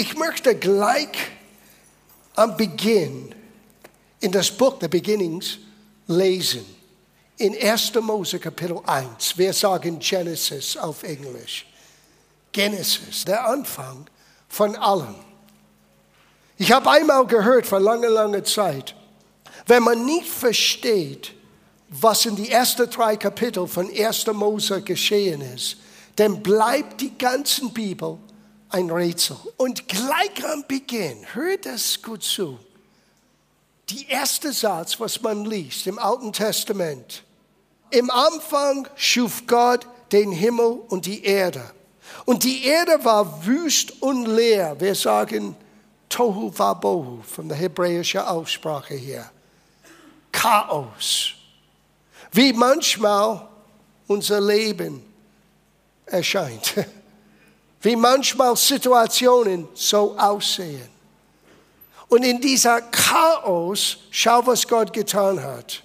[0.00, 1.10] Ich möchte gleich
[2.34, 3.34] am Beginn
[4.20, 5.58] in das Buch der Beginnings
[6.06, 6.64] lesen.
[7.36, 7.96] In 1.
[7.96, 9.36] Mose Kapitel 1.
[9.36, 11.66] Wir sagen Genesis auf Englisch.
[12.50, 14.06] Genesis, der Anfang
[14.48, 15.16] von allem.
[16.56, 18.94] Ich habe einmal gehört vor langer, langer Zeit,
[19.66, 21.34] wenn man nicht versteht,
[21.90, 24.28] was in die ersten drei Kapitel von 1.
[24.28, 25.76] Mose geschehen ist,
[26.16, 28.16] dann bleibt die ganze Bibel
[28.70, 29.36] ein Rätsel.
[29.56, 32.58] Und gleich am Beginn, hört das gut zu,
[33.88, 37.24] die erste Satz, was man liest im Alten Testament.
[37.90, 41.72] Im Anfang schuf Gott den Himmel und die Erde.
[42.24, 44.78] Und die Erde war wüst und leer.
[44.78, 45.56] Wir sagen
[46.08, 49.30] Tohu Vabohu von der hebräischen Aussprache her.
[50.30, 51.32] Chaos.
[52.32, 53.48] Wie manchmal
[54.06, 55.02] unser Leben
[56.06, 56.74] erscheint.
[57.80, 60.88] Wie manchmal Situationen so aussehen.
[62.08, 65.82] Und in dieser Chaos, schau, was Gott getan hat.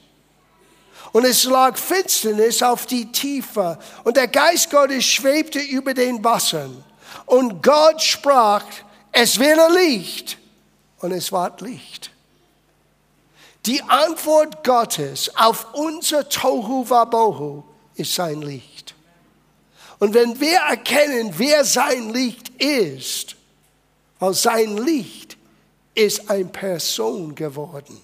[1.13, 3.77] Und es lag Finsternis auf die Tiefe.
[4.03, 6.83] Und der Geist Gottes schwebte über den Wassern.
[7.25, 8.65] Und Gott sprach,
[9.11, 10.37] es wäre Licht.
[10.99, 12.11] Und es ward Licht.
[13.65, 17.63] Die Antwort Gottes auf unser Tohu Wabohu
[17.95, 18.94] ist sein Licht.
[19.99, 23.35] Und wenn wir erkennen, wer sein Licht ist,
[24.19, 25.37] weil sein Licht
[25.93, 28.01] ist eine Person geworden.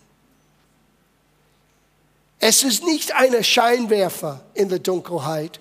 [2.39, 5.59] Es ist nicht ein Scheinwerfer in der Dunkelheit.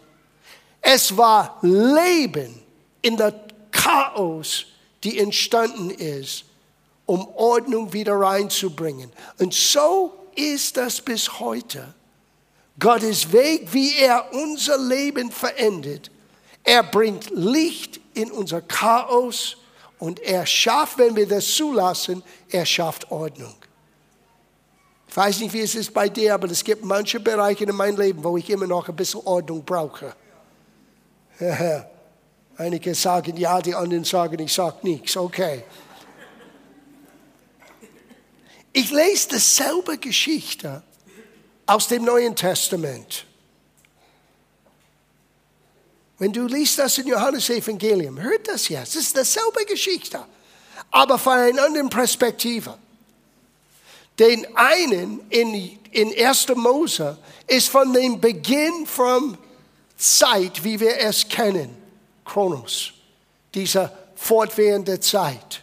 [0.81, 2.63] Es war Leben
[3.03, 3.35] in der
[3.71, 4.67] Chaos,
[5.05, 6.45] die entstanden ist,
[7.07, 9.13] um Ordnung wieder reinzubringen.
[9.39, 11.95] Und so ist das bis heute.
[12.79, 16.11] Gottes Weg, wie er unser Leben verändert.
[16.65, 19.57] Er bringt Licht in unser Chaos
[19.99, 23.55] und er schafft, wenn wir das zulassen, er schafft Ordnung.
[25.09, 27.99] Ich weiß nicht, wie es ist bei dir, aber es gibt manche Bereiche in meinem
[27.99, 30.15] Leben, wo ich immer noch ein bisschen Ordnung brauche.
[32.57, 35.17] Einige sagen ja, die anderen sagen, ich sage nichts.
[35.17, 35.65] Okay.
[38.73, 40.83] Ich lese dasselbe Geschichte
[41.67, 43.27] aus dem Neuen Testament.
[46.21, 48.95] Wenn du liest das in Johannes Evangelium, hört das jetzt.
[48.95, 50.23] Es ist dasselbe Geschichte,
[50.91, 52.77] aber von einer anderen Perspektive.
[54.19, 56.49] Den einen in, in 1.
[56.57, 57.17] Mose
[57.47, 59.39] ist von dem Beginn von
[59.97, 61.75] Zeit, wie wir es kennen,
[62.27, 62.93] Chronos,
[63.55, 65.63] diese fortwährende Zeit.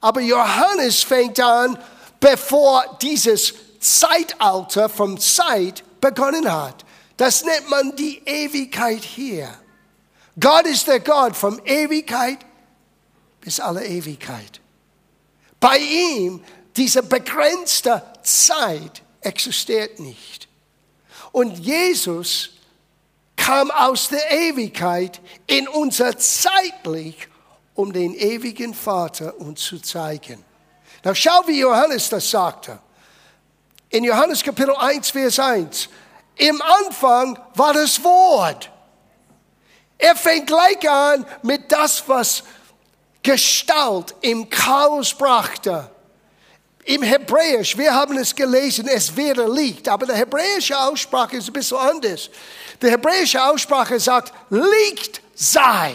[0.00, 1.76] Aber Johannes fängt an,
[2.20, 6.84] bevor dieses Zeitalter vom Zeit begonnen hat.
[7.16, 9.52] Das nennt man die Ewigkeit hier.
[10.38, 12.38] Gott ist der Gott von Ewigkeit
[13.40, 14.60] bis alle Ewigkeit.
[15.60, 16.42] Bei ihm
[16.76, 20.48] diese begrenzte Zeit existiert nicht.
[21.32, 22.50] Und Jesus
[23.36, 27.28] kam aus der Ewigkeit in unser zeitlich,
[27.74, 30.44] um den ewigen Vater uns zu zeigen.
[31.04, 32.78] Now schau, wie Johannes das sagte.
[33.90, 35.88] In Johannes Kapitel 1, Vers 1.
[36.36, 38.70] Im Anfang war das Wort.
[39.98, 42.42] Er fängt gleich an mit das, was
[43.22, 45.90] Gestalt im Chaos brachte.
[46.84, 51.52] Im Hebräisch, wir haben es gelesen, es wäre Licht, aber die hebräische Aussprache ist ein
[51.52, 52.30] bisschen anders.
[52.80, 55.94] Die hebräische Aussprache sagt, Licht sei.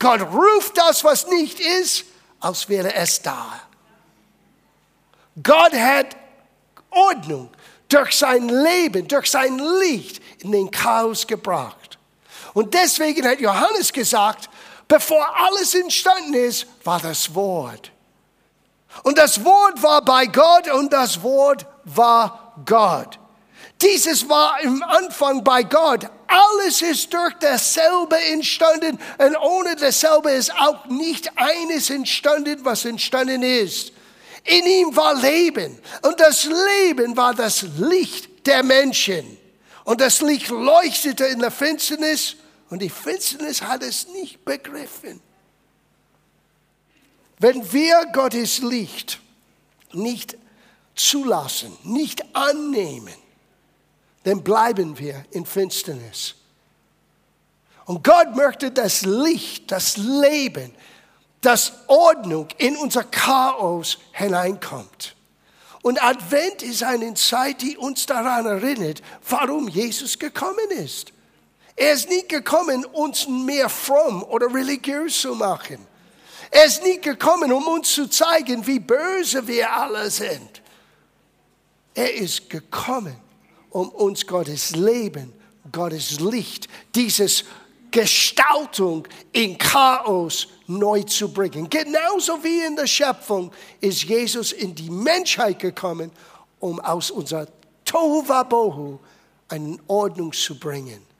[0.00, 2.04] Gott ruft das, was nicht ist,
[2.40, 3.60] als wäre es da.
[5.40, 6.16] Gott hat
[6.90, 7.50] Ordnung
[7.88, 11.91] durch sein Leben, durch sein Licht in den Chaos gebracht.
[12.54, 14.48] Und deswegen hat Johannes gesagt,
[14.88, 17.90] bevor alles entstanden ist, war das Wort.
[19.02, 23.18] Und das Wort war bei Gott und das Wort war Gott.
[23.80, 26.06] Dieses war im Anfang bei Gott.
[26.26, 33.42] Alles ist durch dasselbe entstanden und ohne dasselbe ist auch nicht eines entstanden, was entstanden
[33.42, 33.92] ist.
[34.44, 39.38] In ihm war Leben und das Leben war das Licht der Menschen.
[39.84, 42.36] Und das Licht leuchtete in der Finsternis
[42.72, 45.20] und die Finsternis hat es nicht begriffen.
[47.38, 49.20] Wenn wir Gottes Licht
[49.92, 50.38] nicht
[50.94, 53.12] zulassen, nicht annehmen,
[54.22, 56.34] dann bleiben wir in Finsternis.
[57.84, 60.74] Und Gott möchte das Licht, das Leben,
[61.42, 65.14] das Ordnung in unser Chaos hineinkommt.
[65.82, 71.12] Und Advent ist eine Zeit, die uns daran erinnert, warum Jesus gekommen ist.
[71.82, 75.84] Er ist nicht gekommen, uns mehr fromm oder religiös zu machen.
[76.52, 80.62] Er ist nicht gekommen, um uns zu zeigen, wie böse wir alle sind.
[81.92, 83.16] Er ist gekommen,
[83.70, 85.32] um uns Gottes Leben,
[85.72, 87.44] Gottes Licht, dieses
[87.90, 91.68] Gestaltung in Chaos neu zu bringen.
[91.68, 93.50] Genauso wie in der Schöpfung
[93.80, 96.12] ist Jesus in die Menschheit gekommen,
[96.60, 97.48] um aus unserer
[97.84, 99.00] Tohuwabohu
[99.48, 101.10] eine Ordnung zu bringen.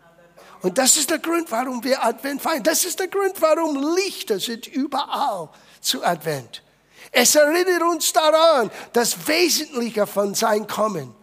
[0.63, 2.63] Und das ist der Grund, warum wir Advent feiern.
[2.63, 5.51] Das ist der Grund, warum Lichter sind überall
[5.81, 6.63] zu Advent.
[7.11, 11.15] Es erinnert uns daran, das Wesentliche von sein Kommen.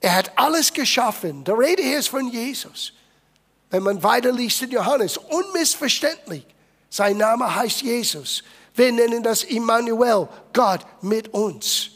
[0.00, 1.44] Er hat alles geschaffen.
[1.44, 2.92] Der Rede hier ist von Jesus.
[3.68, 6.46] Wenn man weiterliest in Johannes, unmissverständlich,
[6.88, 8.42] sein Name heißt Jesus.
[8.74, 11.90] Wir nennen das Immanuel, Gott mit uns.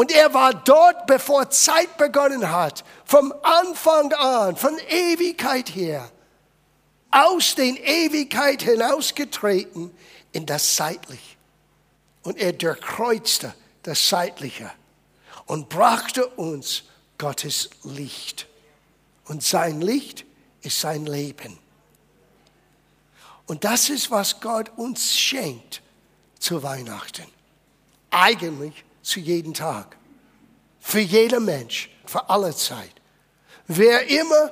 [0.00, 6.10] Und er war dort, bevor Zeit begonnen hat, vom Anfang an, von Ewigkeit her,
[7.10, 9.94] aus den Ewigkeit hinausgetreten
[10.32, 11.36] in das Zeitliche.
[12.22, 14.72] Und er durchkreuzte das Zeitliche
[15.44, 16.84] und brachte uns
[17.18, 18.46] Gottes Licht.
[19.26, 20.24] Und sein Licht
[20.62, 21.58] ist sein Leben.
[23.44, 25.82] Und das ist, was Gott uns schenkt
[26.38, 27.26] zu Weihnachten.
[28.10, 29.96] Eigentlich zu jedem Tag.
[30.80, 32.92] Für jeden Mensch, für alle Zeit.
[33.66, 34.50] Wer immer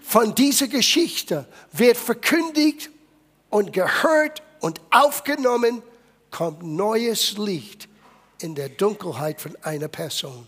[0.00, 2.90] von dieser Geschichte wird verkündigt
[3.50, 5.82] und gehört und aufgenommen,
[6.30, 7.88] kommt neues Licht
[8.40, 10.46] in der Dunkelheit von einer Person.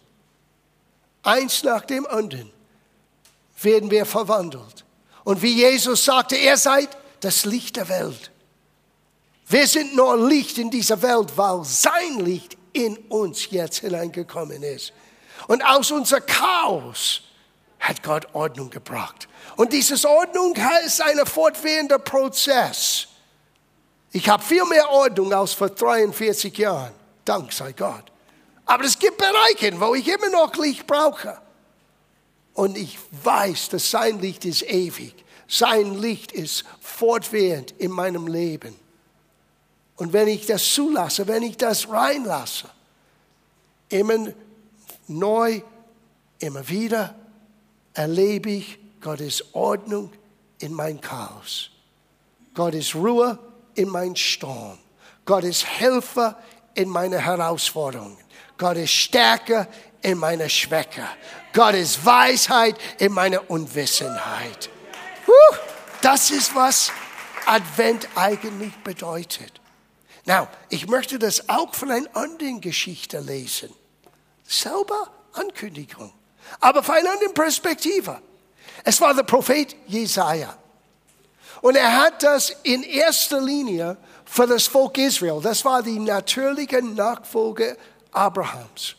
[1.22, 2.50] Eins nach dem anderen
[3.62, 4.84] werden wir verwandelt.
[5.24, 8.31] Und wie Jesus sagte, er seid das Licht der Welt.
[9.48, 14.93] Wir sind nur Licht in dieser Welt, weil sein Licht in uns jetzt hineingekommen ist.
[15.47, 17.23] Und aus unser Chaos
[17.81, 19.29] hat Gott Ordnung gebracht.
[19.56, 20.55] Und dieses Ordnung
[20.85, 23.09] ist ein fortwährender Prozess.
[24.12, 26.93] Ich habe viel mehr Ordnung als vor 43 Jahren.
[27.25, 28.05] Dank sei Gott.
[28.65, 31.41] Aber es gibt Bereiche, wo ich immer noch Licht brauche.
[32.55, 35.15] Und ich weiß, dass sein Licht ist ewig.
[35.47, 38.76] Sein Licht ist fortwährend in meinem Leben.
[39.98, 42.68] Und wenn ich das zulasse, wenn ich das reinlasse,
[43.88, 44.28] immer
[45.08, 45.60] neu,
[46.38, 47.14] immer wieder
[47.94, 50.12] erlebe ich Gottes Ordnung
[50.60, 51.70] in mein Chaos.
[52.54, 53.38] Gottes Ruhe
[53.74, 54.78] in mein Sturm.
[55.24, 56.38] Gottes Helfer
[56.74, 58.18] in meine Herausforderungen.
[58.56, 59.66] Gottes Stärke
[60.02, 61.06] in meiner Schwäche.
[61.52, 64.70] Gottes Weisheit in meiner Unwissenheit.
[66.00, 66.92] Das ist, was
[67.46, 69.60] Advent eigentlich bedeutet.
[70.28, 73.70] Now, ich möchte das auch von einer anderen Geschichte lesen.
[74.46, 76.12] Selber Ankündigung.
[76.60, 78.20] Aber von einer anderen Perspektive.
[78.84, 80.54] Es war der Prophet Jesaja.
[81.62, 83.96] Und er hat das in erster Linie
[84.26, 85.40] für das Volk Israel.
[85.42, 87.78] Das war die natürliche Nachfolge
[88.12, 88.96] Abrahams,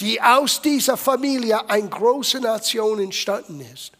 [0.00, 3.92] die aus dieser Familie eine große Nation entstanden ist.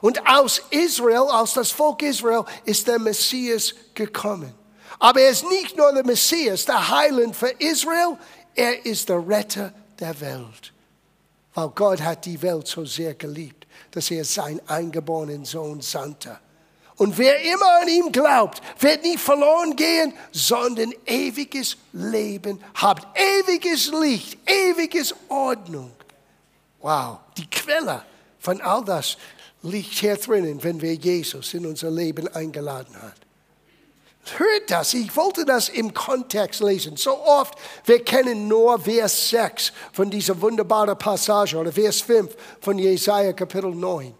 [0.00, 4.63] Und aus Israel, aus das Volk Israel, ist der Messias gekommen.
[4.98, 8.16] Aber er ist nicht nur der Messias, der Heiland für Israel,
[8.54, 10.72] er ist der Retter der Welt.
[11.54, 16.38] Weil Gott hat die Welt so sehr geliebt, dass er seinen eingeborenen Sohn sandte.
[16.96, 23.04] Und wer immer an ihm glaubt, wird nicht verloren gehen, sondern ewiges Leben haben.
[23.14, 25.90] Ewiges Licht, ewiges Ordnung.
[26.80, 28.04] Wow, die Quelle
[28.38, 29.16] von all das
[29.62, 33.12] liegt hier drinnen, wenn wir Jesus in unser Leben eingeladen haben.
[34.38, 36.96] Hört das, ich wollte das im Kontext lesen.
[36.96, 37.54] So oft,
[37.84, 43.74] wir kennen nur Vers 6 von dieser wunderbaren Passage oder Vers 5 von Jesaja Kapitel
[43.74, 44.14] 9.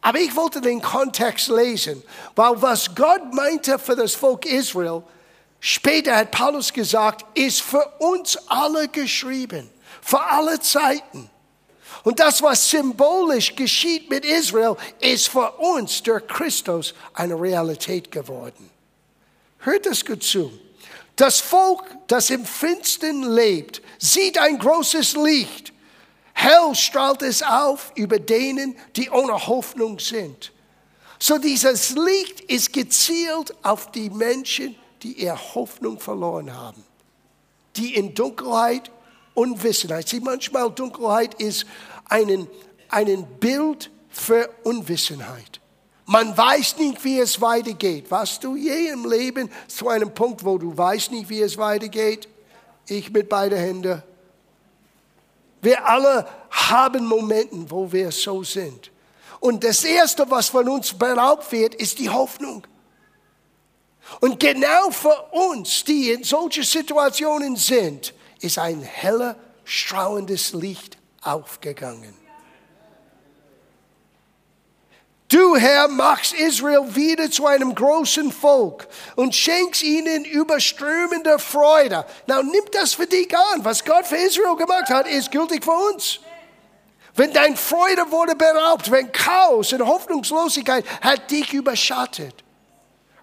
[0.00, 2.02] Aber ich wollte den Kontext lesen,
[2.34, 5.02] weil was Gott meinte für das Volk Israel,
[5.60, 9.68] später hat Paulus gesagt, ist für uns alle geschrieben,
[10.00, 11.28] für alle Zeiten.
[12.04, 18.70] Und das, was symbolisch geschieht mit Israel, ist für uns durch Christus eine Realität geworden.
[19.66, 20.52] Hört es gut zu.
[21.16, 25.72] Das Volk, das im Finstern lebt, sieht ein großes Licht.
[26.34, 30.52] Hell strahlt es auf über denen, die ohne Hoffnung sind.
[31.18, 36.84] So dieses Licht ist gezielt auf die Menschen, die ihre Hoffnung verloren haben.
[37.74, 38.92] Die in Dunkelheit,
[39.34, 40.08] Unwissenheit.
[40.08, 41.66] Sie manchmal Dunkelheit ist
[42.04, 42.46] ein,
[42.88, 45.60] ein Bild für Unwissenheit.
[46.06, 48.10] Man weiß nicht, wie es weitergeht.
[48.10, 52.28] Warst du je im Leben zu einem Punkt, wo du weißt nicht, wie es weitergeht?
[52.86, 54.02] Ich mit beiden Händen.
[55.60, 58.92] Wir alle haben Momente, wo wir so sind.
[59.40, 62.64] Und das Erste, was von uns beraubt wird, ist die Hoffnung.
[64.20, 72.25] Und genau für uns, die in solchen Situationen sind, ist ein heller, strahlendes Licht aufgegangen.
[75.28, 82.04] Du, Herr, machst Israel wieder zu einem großen Volk und schenkst ihnen überströmende Freude.
[82.28, 83.64] Na, nimm das für dich an.
[83.64, 86.20] Was Gott für Israel gemacht hat, ist gültig für uns.
[87.16, 92.44] Wenn dein Freude wurde beraubt, wenn Chaos und Hoffnungslosigkeit hat dich überschattet.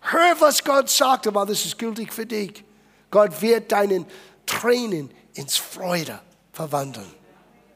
[0.01, 2.65] Hör, was Gott sagte, weil das ist gültig für dich.
[3.11, 4.05] Gott wird deinen
[4.45, 6.19] Tränen ins Freude
[6.51, 7.13] verwandeln.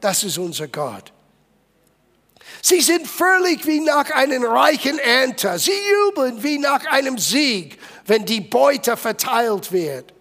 [0.00, 1.12] Das ist unser Gott.
[2.62, 5.58] Sie sind völlig wie nach einem reichen Ernte.
[5.58, 10.12] Sie jubeln wie nach einem Sieg, wenn die Beute verteilt wird.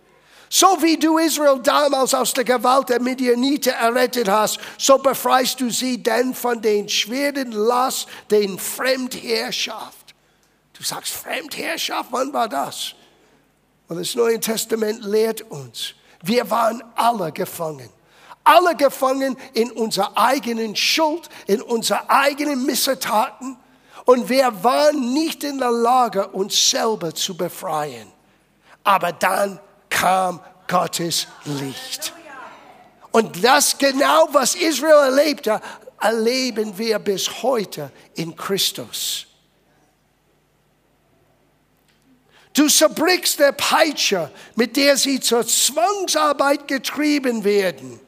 [0.49, 5.69] So wie du Israel damals aus der Gewalt der Midianiter errettet hast, so befreist du
[5.69, 10.15] sie denn von den schweren Last, den Fremdherrschaft.
[10.73, 12.93] Du sagst Fremdherrschaft, wann war das?
[13.89, 17.89] Und das Neue Testament lehrt uns, wir waren alle gefangen
[18.47, 23.57] alle gefangen in unserer eigenen Schuld, in unserer eigenen Missetaten.
[24.05, 28.07] Und wir waren nicht in der Lage, uns selber zu befreien.
[28.83, 32.13] Aber dann kam Gottes Licht.
[33.11, 35.61] Und das genau, was Israel erlebte,
[35.99, 39.25] erleben wir bis heute in Christus.
[42.53, 47.99] Du zerbrichst der Peitsche, mit der sie zur Zwangsarbeit getrieben werden.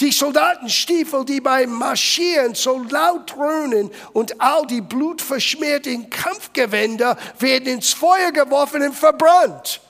[0.00, 7.92] Die Soldatenstiefel, die beim Marschieren so laut dröhnen und all die blutverschmierten Kampfgewänder werden ins
[7.92, 9.82] Feuer geworfen und verbrannt.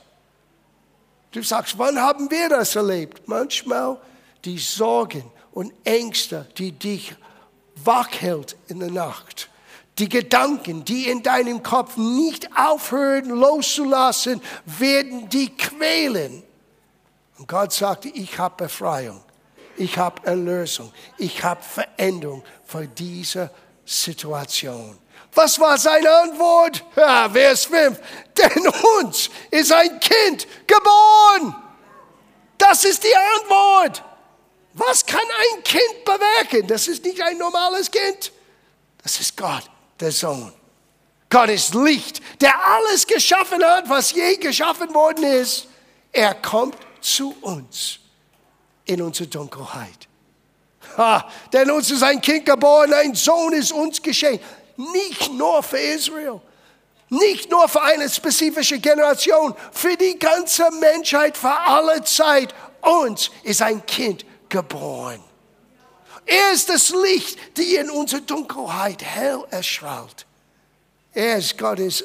[1.31, 3.29] Du sagst, wann haben wir das erlebt?
[3.29, 3.99] Manchmal
[4.45, 7.15] die Sorgen und Ängste, die dich
[7.85, 9.49] wachhält in der Nacht.
[10.01, 16.43] Die Gedanken, die in deinem Kopf nicht aufhören loszulassen, werden dich quälen.
[17.39, 19.23] Und Gott sagte, ich habe Befreiung
[19.81, 23.51] ich habe Erlösung, ich habe Veränderung für diese
[23.85, 24.99] Situation.
[25.33, 26.85] Was war seine Antwort?
[26.97, 27.99] Ja, Vers 5.
[28.37, 28.69] Denn
[28.99, 31.55] uns ist ein Kind geboren.
[32.59, 34.05] Das ist die Antwort.
[34.75, 36.67] Was kann ein Kind bewirken?
[36.67, 38.33] Das ist nicht ein normales Kind.
[39.03, 39.65] Das ist Gott,
[39.99, 40.53] der Sohn.
[41.31, 45.69] Gott ist Licht, der alles geschaffen hat, was je geschaffen worden ist.
[46.13, 48.00] Er kommt zu uns
[48.85, 50.09] in unsere Dunkelheit.
[50.97, 54.45] Ha, denn uns ist ein Kind geboren, ein Sohn ist uns geschenkt.
[54.77, 56.41] Nicht nur für Israel,
[57.11, 62.55] nicht nur für eine spezifische Generation, für die ganze Menschheit, für alle Zeit.
[62.81, 65.23] Uns ist ein Kind geboren.
[66.25, 70.27] Er ist das Licht, die in unserer Dunkelheit hell erstrahlt.
[71.13, 72.05] Er ist Gottes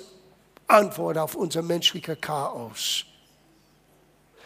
[0.67, 3.05] Antwort auf unser menschliches Chaos.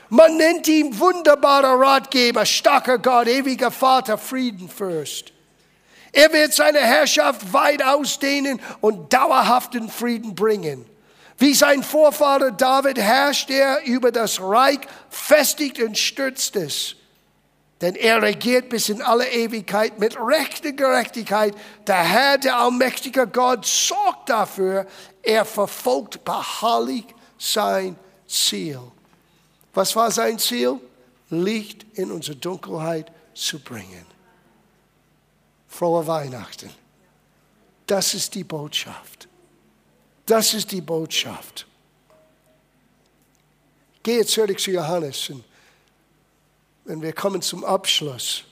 [0.10, 5.34] Man nennt ihn wunderbarer Ratgeber, starker Gott, ewiger Vater, Friedenfürst.
[6.12, 10.86] Er wird seine Herrschaft weit ausdehnen und dauerhaften Frieden bringen.
[11.38, 16.96] Wie sein Vorvater David herrscht er über das Reich, festigt und stürzt es.
[17.82, 21.54] Denn er regiert bis in alle Ewigkeit mit rechter Gerechtigkeit.
[21.88, 24.86] Der Herr, der allmächtige Gott, sorgt dafür,
[25.22, 27.06] er verfolgt beharrlich
[27.38, 27.96] sein
[28.28, 28.82] Ziel.
[29.80, 30.78] Was war sein Ziel?
[31.30, 34.06] Licht in unsere Dunkelheit zu bringen.
[35.70, 36.70] Frohe Weihnachten.
[37.88, 39.30] Das ist die Botschaft.
[40.26, 41.66] Das ist die Botschaft.
[44.04, 45.46] Gehe zurück zu Johannes und
[46.84, 48.44] wenn wir kommen zum Abschluss.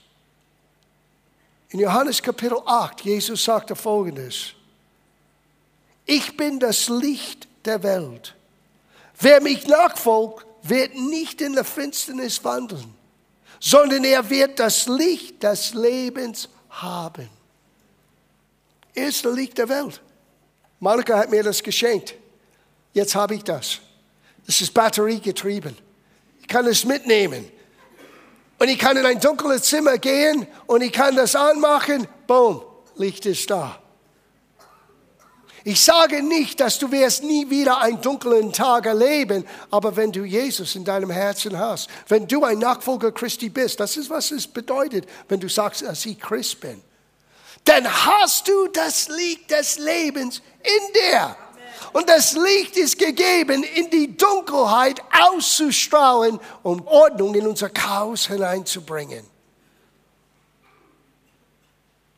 [1.68, 4.54] In Johannes Kapitel 8, Jesus sagte folgendes.
[6.06, 8.34] Ich bin das Licht der Welt.
[9.20, 12.94] Wer mich nachfolgt, wird nicht in der Finsternis wandeln,
[13.60, 17.28] sondern er wird das Licht des Lebens haben.
[18.94, 20.00] Er ist das Licht der Welt.
[20.80, 22.14] Monika hat mir das geschenkt.
[22.92, 23.78] Jetzt habe ich das.
[24.46, 25.76] Das ist batteriegetrieben.
[26.40, 27.50] Ich kann es mitnehmen.
[28.58, 32.08] Und ich kann in ein dunkles Zimmer gehen und ich kann das anmachen.
[32.26, 32.62] Boom,
[32.96, 33.80] Licht ist da.
[35.68, 40.24] Ich sage nicht, dass du wirst nie wieder einen dunklen Tag erleben, aber wenn du
[40.24, 44.46] Jesus in deinem Herzen hast, wenn du ein Nachfolger Christi bist, das ist, was es
[44.46, 46.80] bedeutet, wenn du sagst, dass ich Christ bin,
[47.64, 51.36] dann hast du das Licht des Lebens in dir.
[51.92, 59.26] Und das Licht ist gegeben, in die Dunkelheit auszustrahlen, um Ordnung in unser Chaos hineinzubringen.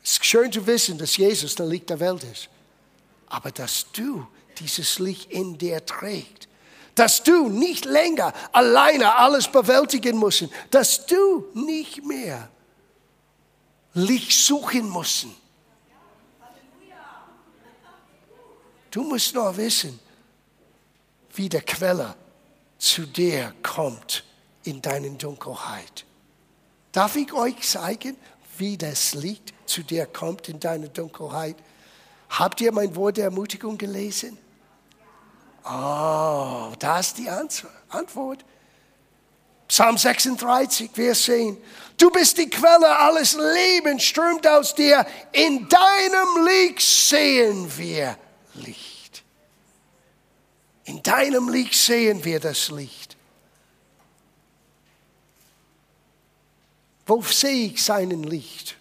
[0.05, 2.49] Es ist schön zu wissen, dass Jesus der Licht der Welt ist
[3.31, 4.27] aber dass du
[4.59, 6.49] dieses Licht in dir trägst.
[6.97, 12.51] dass du nicht länger alleine alles bewältigen musst, dass du nicht mehr
[13.95, 15.27] Licht suchen musst.
[18.91, 19.99] Du musst nur wissen,
[21.35, 22.15] wie der Quelle
[22.77, 24.25] zu dir kommt
[24.65, 26.05] in deiner Dunkelheit.
[26.93, 28.17] Darf ich euch zeigen,
[28.59, 31.57] wie das Licht zu dir kommt in deiner Dunkelheit?
[32.31, 34.39] Habt ihr mein Wort der Ermutigung gelesen?
[35.65, 38.45] Oh, da ist die Antwort.
[39.69, 41.57] Psalm 36, wir sehen,
[41.97, 45.07] du bist die Quelle, alles Leben strömt aus dir.
[45.33, 48.17] In deinem Licht sehen wir
[48.55, 49.23] Licht.
[50.85, 53.17] In deinem Licht sehen wir das Licht.
[57.07, 58.77] Wo sehe ich seinen Licht?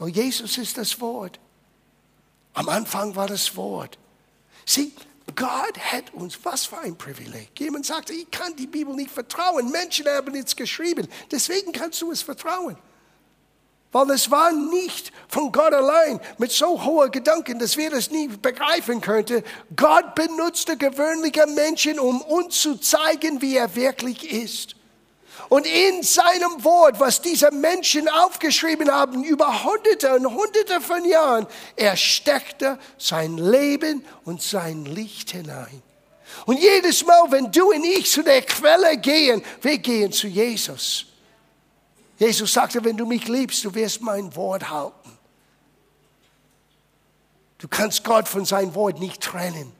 [0.00, 1.38] Oh, Jesus ist das Wort.
[2.56, 3.98] Am Anfang war das Wort.
[4.64, 4.90] Sieh,
[5.34, 7.50] Gott hat uns, was für ein Privileg.
[7.58, 9.70] Jemand sagte, ich kann die Bibel nicht vertrauen.
[9.70, 11.06] Menschen haben es geschrieben.
[11.30, 12.78] Deswegen kannst du es vertrauen.
[13.92, 18.28] Weil es war nicht von Gott allein mit so hohen Gedanken, dass wir das nie
[18.28, 19.44] begreifen könnten.
[19.76, 24.76] Gott benutzte gewöhnliche Menschen, um uns zu zeigen, wie er wirklich ist.
[25.48, 31.46] Und in seinem Wort, was diese Menschen aufgeschrieben haben, über Hunderte und Hunderte von Jahren,
[31.76, 35.82] er steckte sein Leben und sein Licht hinein.
[36.46, 41.06] Und jedes Mal, wenn du und ich zu der Quelle gehen, wir gehen zu Jesus.
[42.18, 45.16] Jesus sagte, wenn du mich liebst, du wirst mein Wort halten.
[47.58, 49.72] Du kannst Gott von seinem Wort nicht trennen.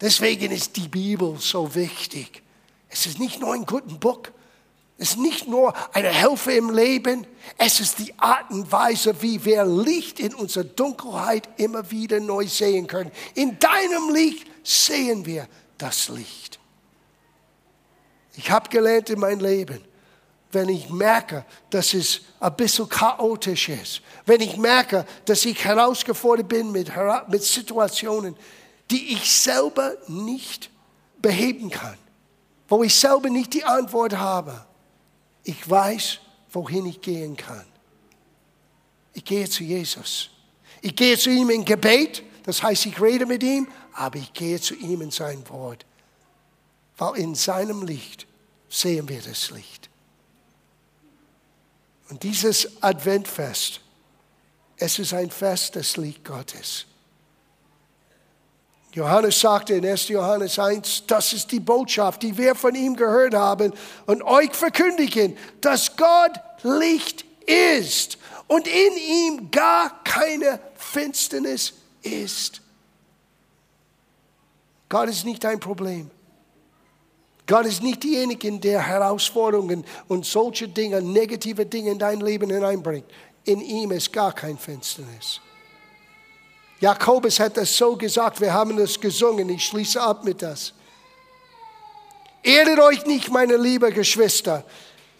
[0.00, 2.42] Deswegen ist die Bibel so wichtig.
[2.88, 4.22] Es ist nicht nur ein gutes Buch,
[5.02, 7.26] es ist nicht nur eine Hilfe im Leben,
[7.56, 12.46] es ist die Art und Weise, wie wir Licht in unserer Dunkelheit immer wieder neu
[12.46, 13.10] sehen können.
[13.34, 16.60] In deinem Licht sehen wir das Licht.
[18.36, 19.82] Ich habe gelernt in meinem Leben,
[20.52, 26.48] wenn ich merke, dass es ein bisschen chaotisch ist, wenn ich merke, dass ich herausgefordert
[26.48, 26.92] bin mit,
[27.28, 28.36] mit Situationen,
[28.90, 30.68] die ich selber nicht
[31.22, 31.96] beheben kann,
[32.68, 34.66] wo ich selber nicht die Antwort habe,
[35.50, 36.20] ich weiß,
[36.52, 37.66] wohin ich gehen kann.
[39.12, 40.30] Ich gehe zu Jesus.
[40.80, 44.60] Ich gehe zu ihm in Gebet, das heißt, ich rede mit ihm, aber ich gehe
[44.60, 45.84] zu ihm in sein Wort.
[46.96, 48.26] Weil in seinem Licht
[48.68, 49.90] sehen wir das Licht.
[52.08, 53.80] Und dieses Adventfest,
[54.76, 56.86] es ist ein Fest des Licht Gottes.
[58.92, 60.08] Johannes sagte in 1.
[60.08, 63.72] Johannes 1, das ist die Botschaft, die wir von ihm gehört haben
[64.06, 71.72] und euch verkündigen, dass Gott Licht ist und in ihm gar keine Finsternis
[72.02, 72.60] ist.
[74.88, 76.10] Gott ist nicht ein Problem.
[77.46, 83.06] Gott ist nicht diejenige, der Herausforderungen und solche Dinge, negative Dinge in dein Leben hineinbringt.
[83.44, 85.40] In ihm ist gar kein Finsternis.
[86.80, 90.72] Jakobus hat das so gesagt, wir haben das gesungen, ich schließe ab mit das.
[92.42, 94.64] Ehret euch nicht, meine lieben Geschwister.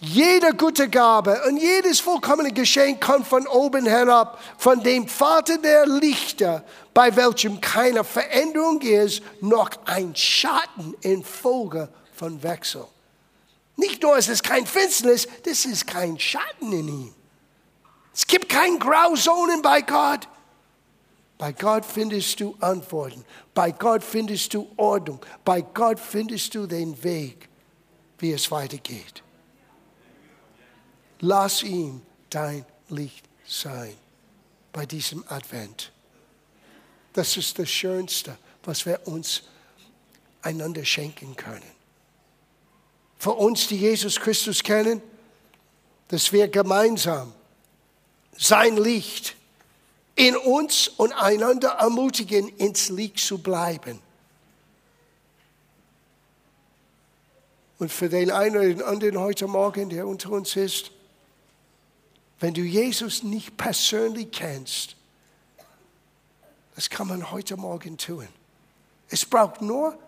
[0.03, 5.87] Jede gute Gabe und jedes vollkommene Geschenk kommt von oben herab, von dem Vater der
[5.87, 12.87] Lichter, bei welchem keine Veränderung ist, noch ein Schatten in Folge von Wechsel.
[13.77, 17.14] Nicht nur ist es kein Finsternis, das ist kein Schatten in ihm.
[18.14, 20.27] Es gibt keine Grauzonen bei Gott.
[21.40, 23.24] Bei Gott findest du Antworten.
[23.55, 25.24] Bei Gott findest du Ordnung.
[25.42, 27.48] Bei Gott findest du den Weg,
[28.18, 29.22] wie es weitergeht.
[31.20, 33.94] Lass ihm dein Licht sein
[34.70, 35.92] bei diesem Advent.
[37.14, 39.44] Das ist das Schönste, was wir uns
[40.42, 41.72] einander schenken können.
[43.16, 45.00] Für uns, die Jesus Christus kennen,
[46.09, 47.33] dass wir gemeinsam
[48.37, 49.37] sein Licht
[50.21, 53.99] in uns und einander ermutigen, ins Licht zu bleiben.
[57.79, 60.91] Und für den einen oder den anderen heute Morgen, der unter uns ist,
[62.39, 64.95] wenn du Jesus nicht persönlich kennst,
[66.75, 68.29] das kann man heute Morgen tun.
[69.09, 69.99] Es braucht nur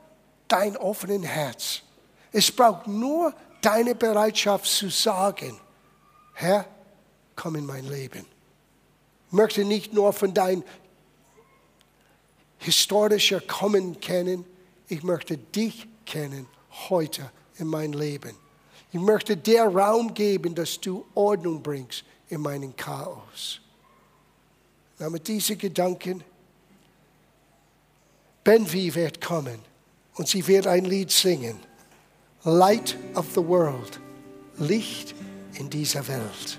[0.46, 1.81] dein offenes Herz.
[2.33, 5.59] Es braucht nur deine Bereitschaft zu sagen,
[6.35, 6.66] Herr,
[7.35, 8.27] komm in mein Leben
[9.32, 10.64] möchte nicht nur von dein
[12.58, 14.44] historischer Kommen kennen,
[14.88, 16.46] ich möchte dich kennen
[16.88, 18.36] heute in mein Leben.
[18.92, 23.60] Ich möchte dir Raum geben, dass du Ordnung bringst in meinen Chaos.
[24.98, 26.22] Na, mit diesen Gedanken,
[28.44, 29.58] Benvi wird kommen
[30.14, 31.58] Und sie wird ein Lied singen.
[32.44, 34.00] Light of the World.
[34.58, 35.14] Licht
[35.54, 36.58] in dieser Welt.